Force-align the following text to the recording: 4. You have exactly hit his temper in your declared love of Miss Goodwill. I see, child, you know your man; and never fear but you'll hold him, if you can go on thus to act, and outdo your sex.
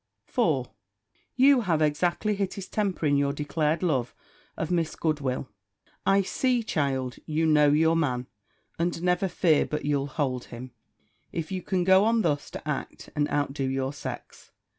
4. 0.25 0.65
You 1.35 1.61
have 1.61 1.79
exactly 1.79 2.33
hit 2.33 2.55
his 2.55 2.67
temper 2.67 3.05
in 3.05 3.17
your 3.17 3.31
declared 3.33 3.83
love 3.83 4.15
of 4.57 4.71
Miss 4.71 4.95
Goodwill. 4.95 5.47
I 6.07 6.23
see, 6.23 6.63
child, 6.63 7.17
you 7.27 7.45
know 7.45 7.69
your 7.69 7.95
man; 7.95 8.25
and 8.79 8.99
never 9.03 9.27
fear 9.27 9.63
but 9.63 9.85
you'll 9.85 10.07
hold 10.07 10.45
him, 10.45 10.71
if 11.31 11.51
you 11.51 11.61
can 11.61 11.83
go 11.83 12.03
on 12.05 12.23
thus 12.23 12.49
to 12.49 12.67
act, 12.67 13.11
and 13.15 13.29
outdo 13.29 13.65
your 13.69 13.93
sex. 13.93 14.51